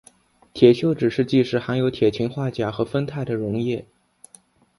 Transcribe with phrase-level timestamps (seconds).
[0.51, 3.85] 铁锈指示剂是含有铁氰化钾和酚酞的溶液。